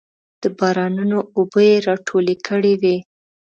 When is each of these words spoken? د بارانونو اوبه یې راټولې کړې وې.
د 0.41 0.43
بارانونو 0.57 1.17
اوبه 1.37 1.61
یې 1.69 1.75
راټولې 1.87 2.35
کړې 2.47 2.73
وې. 2.81 2.95